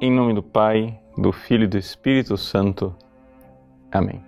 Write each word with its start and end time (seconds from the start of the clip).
Em 0.00 0.12
nome 0.12 0.32
do 0.32 0.44
Pai, 0.44 0.96
do 1.16 1.32
Filho 1.32 1.64
e 1.64 1.66
do 1.66 1.76
Espírito 1.76 2.36
Santo. 2.36 2.94
Amém. 3.90 4.24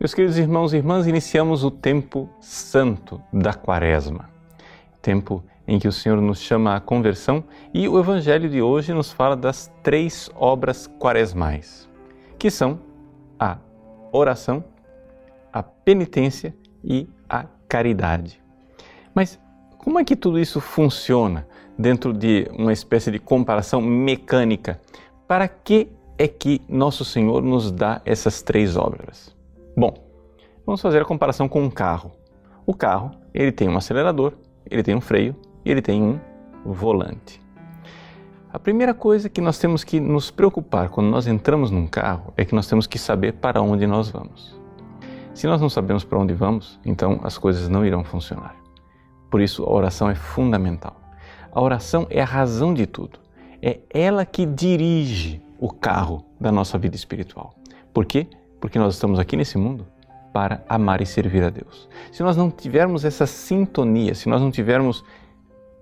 Meus 0.00 0.14
queridos 0.14 0.38
irmãos 0.38 0.72
e 0.72 0.78
irmãs, 0.78 1.06
iniciamos 1.06 1.62
o 1.62 1.70
tempo 1.70 2.26
santo 2.40 3.20
da 3.30 3.52
Quaresma. 3.52 4.30
Tempo 5.02 5.44
em 5.68 5.78
que 5.78 5.86
o 5.86 5.92
Senhor 5.92 6.18
nos 6.22 6.40
chama 6.40 6.74
à 6.74 6.80
conversão 6.80 7.44
e 7.74 7.86
o 7.86 7.98
Evangelho 7.98 8.48
de 8.48 8.62
hoje 8.62 8.94
nos 8.94 9.12
fala 9.12 9.36
das 9.36 9.70
três 9.82 10.30
obras 10.34 10.86
quaresmais, 10.86 11.86
que 12.38 12.50
são 12.50 12.80
a 13.38 13.58
oração, 14.10 14.64
a 15.52 15.62
penitência 15.62 16.56
e 16.82 17.06
a 17.28 17.44
caridade. 17.68 18.42
Mas 19.14 19.38
como 19.86 20.00
é 20.00 20.04
que 20.04 20.16
tudo 20.16 20.36
isso 20.40 20.60
funciona 20.60 21.46
dentro 21.78 22.12
de 22.12 22.50
uma 22.58 22.72
espécie 22.72 23.08
de 23.08 23.20
comparação 23.20 23.80
mecânica? 23.80 24.80
Para 25.28 25.46
que 25.46 25.92
é 26.18 26.26
que 26.26 26.60
Nosso 26.68 27.04
Senhor 27.04 27.40
nos 27.40 27.70
dá 27.70 28.02
essas 28.04 28.42
três 28.42 28.76
obras? 28.76 29.32
Bom, 29.76 29.94
vamos 30.66 30.80
fazer 30.80 31.02
a 31.02 31.04
comparação 31.04 31.48
com 31.48 31.62
um 31.62 31.70
carro. 31.70 32.10
O 32.66 32.74
carro, 32.74 33.12
ele 33.32 33.52
tem 33.52 33.68
um 33.68 33.76
acelerador, 33.76 34.32
ele 34.68 34.82
tem 34.82 34.92
um 34.92 35.00
freio 35.00 35.36
e 35.64 35.70
ele 35.70 35.80
tem 35.80 36.02
um 36.02 36.18
volante. 36.64 37.40
A 38.52 38.58
primeira 38.58 38.92
coisa 38.92 39.28
que 39.28 39.40
nós 39.40 39.56
temos 39.56 39.84
que 39.84 40.00
nos 40.00 40.32
preocupar 40.32 40.88
quando 40.88 41.06
nós 41.06 41.28
entramos 41.28 41.70
num 41.70 41.86
carro 41.86 42.34
é 42.36 42.44
que 42.44 42.56
nós 42.56 42.66
temos 42.66 42.88
que 42.88 42.98
saber 42.98 43.34
para 43.34 43.62
onde 43.62 43.86
nós 43.86 44.10
vamos. 44.10 44.60
Se 45.32 45.46
nós 45.46 45.60
não 45.60 45.68
sabemos 45.70 46.02
para 46.02 46.18
onde 46.18 46.34
vamos, 46.34 46.80
então 46.84 47.20
as 47.22 47.38
coisas 47.38 47.68
não 47.68 47.86
irão 47.86 48.02
funcionar. 48.02 48.65
Por 49.30 49.40
isso, 49.40 49.64
a 49.64 49.72
oração 49.72 50.08
é 50.08 50.14
fundamental. 50.14 51.00
A 51.52 51.60
oração 51.60 52.06
é 52.10 52.20
a 52.20 52.24
razão 52.24 52.74
de 52.74 52.86
tudo. 52.86 53.18
É 53.62 53.80
ela 53.90 54.24
que 54.24 54.44
dirige 54.44 55.42
o 55.58 55.70
carro 55.72 56.24
da 56.40 56.52
nossa 56.52 56.78
vida 56.78 56.96
espiritual. 56.96 57.54
Por 57.92 58.04
quê? 58.04 58.26
Porque 58.60 58.78
nós 58.78 58.94
estamos 58.94 59.18
aqui 59.18 59.36
nesse 59.36 59.56
mundo 59.56 59.86
para 60.32 60.62
amar 60.68 61.00
e 61.00 61.06
servir 61.06 61.42
a 61.42 61.48
Deus. 61.48 61.88
Se 62.12 62.22
nós 62.22 62.36
não 62.36 62.50
tivermos 62.50 63.04
essa 63.04 63.26
sintonia, 63.26 64.14
se 64.14 64.28
nós 64.28 64.40
não 64.40 64.50
tivermos 64.50 65.02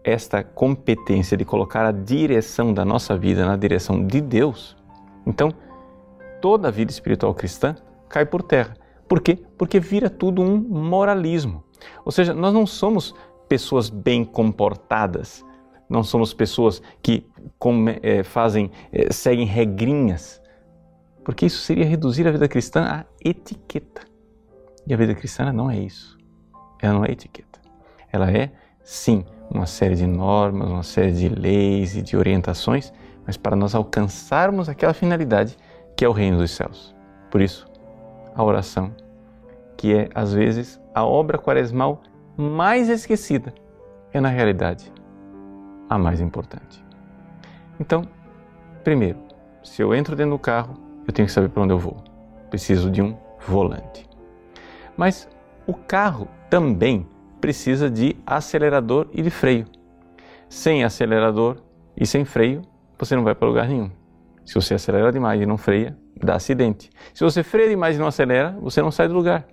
esta 0.05 0.44
competência 0.44 1.36
de 1.36 1.44
colocar 1.44 1.84
a 1.84 1.90
direção 1.90 2.72
da 2.72 2.84
nossa 2.84 3.16
vida 3.16 3.44
na 3.44 3.56
direção 3.56 4.06
de 4.06 4.20
Deus, 4.20 4.77
então 5.27 5.52
toda 6.40 6.68
a 6.68 6.70
vida 6.70 6.92
espiritual 6.92 7.34
cristã 7.34 7.74
cai 8.08 8.24
por 8.24 8.42
terra. 8.42 8.77
Por 9.08 9.20
quê? 9.20 9.38
Porque 9.58 9.80
vira 9.80 10.08
tudo 10.08 10.40
um 10.40 10.56
moralismo. 10.56 11.64
Ou 12.05 12.12
seja, 12.12 12.33
nós 12.33 12.55
não 12.55 12.66
somos 12.66 13.14
pessoas 13.55 13.88
bem 13.88 14.24
comportadas, 14.24 15.44
não 15.88 16.02
somos 16.02 16.34
pessoas 16.34 16.83
que 17.00 17.24
é, 18.02 18.24
fazem, 18.24 18.69
é, 18.92 19.12
seguem 19.12 19.46
regrinhas, 19.46 20.42
porque 21.24 21.46
isso 21.46 21.58
seria 21.58 21.84
reduzir 21.84 22.27
a 22.27 22.33
vida 22.33 22.48
cristã 22.48 22.83
a 22.84 23.05
etiqueta. 23.24 24.02
E 24.84 24.92
a 24.92 24.96
vida 24.96 25.14
cristã 25.14 25.52
não 25.52 25.70
é 25.70 25.78
isso. 25.78 26.19
Ela 26.83 26.94
não 26.94 27.05
é 27.05 27.12
etiqueta. 27.12 27.61
Ela 28.12 28.28
é, 28.28 28.50
sim, 28.83 29.24
uma 29.48 29.66
série 29.66 29.94
de 29.94 30.06
normas, 30.06 30.68
uma 30.68 30.83
série 30.83 31.12
de 31.12 31.28
leis 31.28 31.94
e 31.94 32.02
de 32.02 32.16
orientações, 32.16 32.92
mas 33.24 33.36
para 33.36 33.55
nós 33.55 33.72
alcançarmos 33.72 34.68
aquela 34.68 34.92
finalidade 34.92 35.56
que 35.96 36.05
é 36.05 36.08
o 36.08 36.12
reino 36.12 36.39
dos 36.39 36.50
céus. 36.50 36.92
Por 37.30 37.41
isso, 37.41 37.68
a 38.34 38.42
oração, 38.42 38.92
que 39.77 39.94
é 39.94 40.08
às 40.12 40.34
vezes 40.34 40.80
a 40.92 41.06
obra 41.06 41.39
quaresmal 41.39 42.02
mais 42.36 42.88
esquecida, 42.88 43.52
é 44.12 44.20
na 44.20 44.28
realidade 44.28 44.92
a 45.88 45.98
mais 45.98 46.20
importante. 46.20 46.84
Então, 47.78 48.02
primeiro, 48.82 49.18
se 49.62 49.82
eu 49.82 49.95
entro 49.95 50.17
dentro 50.17 50.33
do 50.33 50.39
carro, 50.39 50.74
eu 51.06 51.12
tenho 51.12 51.27
que 51.27 51.33
saber 51.33 51.48
para 51.48 51.62
onde 51.62 51.72
eu 51.72 51.78
vou. 51.78 52.02
Preciso 52.50 52.90
de 52.90 53.02
um 53.02 53.17
volante. 53.46 54.08
Mas 54.96 55.28
o 55.67 55.74
carro 55.74 56.28
também 56.48 57.06
precisa 57.40 57.90
de 57.90 58.17
acelerador 58.27 59.08
e 59.12 59.22
de 59.22 59.30
freio. 59.30 59.66
Sem 60.48 60.84
acelerador 60.84 61.58
e 61.96 62.06
sem 62.06 62.24
freio, 62.24 62.62
você 62.98 63.16
não 63.16 63.24
vai 63.24 63.34
para 63.34 63.48
lugar 63.48 63.68
nenhum. 63.68 63.90
Se 64.45 64.55
você 64.55 64.74
acelera 64.74 65.11
demais 65.11 65.40
e 65.40 65.46
não 65.46 65.56
freia, 65.56 65.96
dá 66.22 66.36
acidente. 66.36 66.90
Se 67.12 67.24
você 67.24 67.42
freia 67.42 67.68
demais 67.68 67.96
e 67.96 67.98
não 67.98 68.06
acelera, 68.06 68.56
você 68.61 68.80
não 68.80 68.90
sai 68.90 69.08
do 69.08 69.14
lugar. 69.14 69.46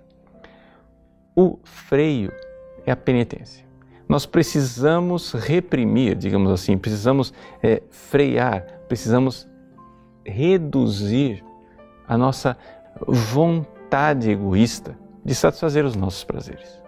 O 1.34 1.58
freio 1.64 2.30
é 2.86 2.92
a 2.92 2.96
penitência. 2.96 3.64
Nós 4.08 4.26
precisamos 4.26 5.32
reprimir, 5.32 6.16
digamos 6.16 6.50
assim, 6.50 6.76
precisamos 6.76 7.32
é, 7.62 7.82
frear, 7.90 8.64
precisamos 8.88 9.48
reduzir 10.24 11.42
a 12.06 12.18
nossa 12.18 12.56
vontade 13.06 14.30
egoísta 14.30 14.96
de 15.24 15.34
satisfazer 15.34 15.84
os 15.84 15.96
nossos 15.96 16.24
prazeres. 16.24 16.80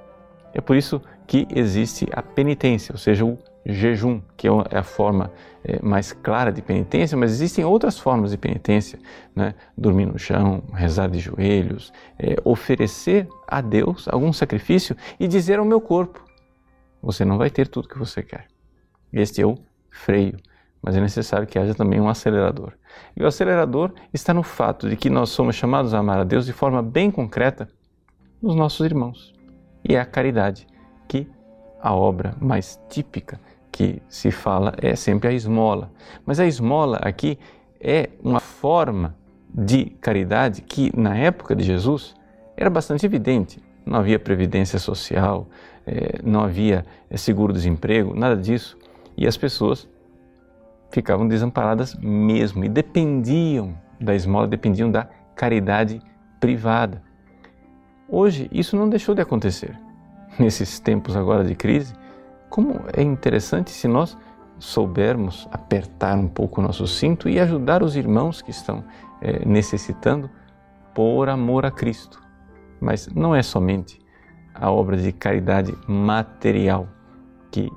É 0.53 0.61
por 0.61 0.77
isso 0.77 1.01
que 1.27 1.47
existe 1.51 2.07
a 2.13 2.23
penitência, 2.23 2.93
ou 2.93 2.99
seja, 2.99 3.25
o 3.25 3.39
jejum, 3.67 4.21
que 4.37 4.47
é, 4.47 4.51
é 4.71 4.79
a 4.79 4.83
forma 4.83 5.33
é, 5.65 5.81
mais 5.83 6.13
clara 6.13 6.53
de 6.53 6.61
penitência, 6.61 7.17
mas 7.17 7.31
existem 7.31 7.65
outras 7.65 7.99
formas 7.99 8.31
de 8.31 8.37
penitência, 8.37 8.99
né? 9.35 9.55
dormir 9.77 10.07
no 10.07 10.19
chão, 10.19 10.63
rezar 10.73 11.09
de 11.09 11.19
joelhos, 11.19 11.93
é, 12.19 12.37
oferecer 12.45 13.29
a 13.49 13.61
Deus 13.61 14.07
algum 14.09 14.33
sacrifício 14.33 14.97
e 15.19 15.27
dizer 15.27 15.59
ao 15.59 15.65
meu 15.65 15.81
corpo: 15.81 16.23
você 17.03 17.25
não 17.25 17.39
vai 17.39 17.51
ter 17.51 17.69
tudo 17.69 17.89
que 17.89 17.99
você 17.99 18.23
quer. 18.23 18.47
Este 19.13 19.41
é 19.41 19.47
o 19.47 19.57
freio, 19.91 20.37
mas 20.83 20.97
é 20.97 21.01
necessário 21.01 21.47
que 21.47 21.59
haja 21.59 21.75
também 21.75 22.01
um 22.01 22.09
acelerador. 22.09 22.73
E 23.17 23.23
o 23.23 23.27
acelerador 23.27 23.93
está 24.13 24.35
no 24.35 24.43
fato 24.43 24.89
de 24.89 24.97
que 24.97 25.09
nós 25.09 25.31
somos 25.31 25.57
chamados 25.57 25.95
a 25.95 25.99
amar 25.99 26.19
a 26.19 26.25
Deus 26.25 26.47
de 26.47 26.53
forma 26.53 26.83
bem 26.83 27.11
concreta 27.11 27.69
nos 28.43 28.55
nossos 28.55 28.85
irmãos. 28.85 29.33
E 29.89 29.95
é 29.95 30.01
a 30.01 30.05
caridade 30.05 30.67
que 31.09 31.29
a 31.81 31.95
obra 31.95 32.35
mais 32.41 32.81
típica 32.89 33.39
que 33.75 34.01
se 34.09 34.31
fala 34.31 34.73
é 34.81 34.95
sempre 34.95 35.29
a 35.29 35.33
esmola. 35.33 35.91
Mas 36.25 36.39
a 36.39 36.47
esmola 36.47 36.97
aqui 37.03 37.37
é 37.81 38.09
uma 38.23 38.39
forma 38.39 39.17
de 39.53 39.87
caridade 40.01 40.63
que, 40.63 40.97
na 40.97 41.17
época 41.17 41.57
de 41.57 41.65
Jesus, 41.65 42.15
era 42.57 42.71
bastante 42.71 43.05
evidente. 43.05 43.61
Não 43.85 43.99
havia 43.99 44.17
previdência 44.17 44.79
social, 44.79 45.49
eh, 45.85 46.21
não 46.23 46.45
havia 46.45 46.87
eh, 47.11 47.17
seguro-desemprego, 47.17 48.15
nada 48.15 48.37
disso. 48.37 48.79
E 49.17 49.27
as 49.27 49.37
pessoas 49.37 49.89
ficavam 50.93 51.27
desamparadas 51.27 51.97
mesmo 51.97 52.65
e 52.65 52.69
dependiam 52.69 53.75
da 54.01 54.15
esmola, 54.15 54.47
dependiam 54.47 54.89
da 54.89 55.09
caridade 55.35 56.01
privada. 56.39 57.03
Hoje, 58.09 58.49
isso 58.53 58.77
não 58.77 58.89
deixou 58.89 59.17
de 59.17 59.21
acontecer. 59.21 59.77
Nesses 60.39 60.79
tempos 60.79 61.17
agora 61.17 61.43
de 61.43 61.57
crise, 61.57 61.93
como 62.55 62.83
é 62.97 63.03
interessante 63.03 63.73
se 63.73 63.89
nós 63.89 64.17
soubermos 64.61 65.49
apertar 65.51 66.17
um 66.17 66.29
pouco 66.29 66.61
o 66.61 66.63
nosso 66.63 66.87
cinto 66.87 67.29
e 67.29 67.41
ajudar 67.41 67.83
os 67.83 67.97
irmãos 67.97 68.41
que 68.41 68.53
estão 68.53 68.85
é, 69.21 69.45
necessitando 69.45 70.31
por 70.95 71.29
amor 71.29 71.67
a 71.67 71.71
Cristo. 71.73 72.23
Mas 72.81 73.09
não 73.09 73.35
é 73.35 73.43
somente 73.43 73.99
a 74.55 74.71
obra 74.71 74.97
de 74.97 75.11
caridade 75.11 75.77
material 75.89 76.87
que 77.51 77.73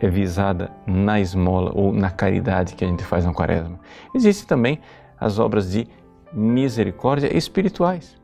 é 0.00 0.08
visada 0.08 0.72
na 0.86 1.20
esmola 1.20 1.70
ou 1.74 1.92
na 1.92 2.10
caridade 2.10 2.76
que 2.76 2.82
a 2.82 2.88
gente 2.88 3.04
faz 3.04 3.26
na 3.26 3.34
quaresma. 3.34 3.78
Existem 4.14 4.46
também 4.46 4.80
as 5.20 5.38
obras 5.38 5.70
de 5.70 5.86
misericórdia 6.32 7.36
espirituais, 7.36 8.18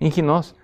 em 0.00 0.12
que 0.12 0.22
nós 0.22 0.54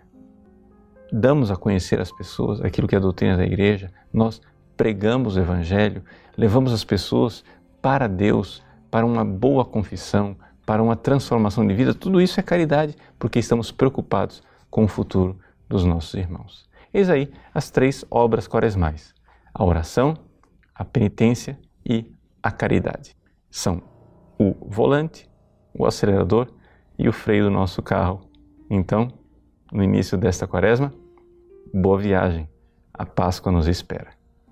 damos 1.12 1.50
a 1.50 1.56
conhecer 1.56 2.00
às 2.00 2.12
pessoas 2.12 2.60
aquilo 2.60 2.86
que 2.86 2.94
é 2.94 2.98
a 2.98 3.00
doutrina 3.00 3.36
da 3.36 3.44
igreja, 3.44 3.90
nós 4.12 4.40
pregamos 4.76 5.36
o 5.36 5.40
Evangelho, 5.40 6.02
levamos 6.36 6.72
as 6.72 6.84
pessoas 6.84 7.44
para 7.80 8.06
Deus, 8.06 8.62
para 8.90 9.06
uma 9.06 9.24
boa 9.24 9.64
confissão, 9.64 10.36
para 10.64 10.82
uma 10.82 10.96
transformação 10.96 11.66
de 11.66 11.74
vida, 11.74 11.94
tudo 11.94 12.20
isso 12.20 12.40
é 12.40 12.42
caridade, 12.42 12.96
porque 13.18 13.38
estamos 13.38 13.70
preocupados 13.70 14.42
com 14.68 14.84
o 14.84 14.88
futuro 14.88 15.38
dos 15.68 15.84
nossos 15.84 16.14
irmãos. 16.14 16.68
Eis 16.92 17.08
aí 17.08 17.32
as 17.54 17.70
três 17.70 18.04
obras 18.10 18.48
quaresmais: 18.48 19.14
a 19.54 19.64
oração, 19.64 20.14
a 20.74 20.84
penitência 20.84 21.58
e 21.84 22.10
a 22.42 22.50
caridade. 22.50 23.16
São 23.50 23.82
o 24.38 24.54
volante, 24.68 25.28
o 25.72 25.86
acelerador 25.86 26.48
e 26.98 27.08
o 27.08 27.12
freio 27.12 27.44
do 27.44 27.50
nosso 27.50 27.82
carro. 27.82 28.28
Então, 28.68 29.08
no 29.72 29.82
início 29.82 30.18
desta 30.18 30.46
quaresma, 30.46 30.92
boa 31.72 31.98
viagem. 31.98 32.48
A 32.92 33.04
Páscoa 33.04 33.52
nos 33.52 33.68
espera. 33.68 34.15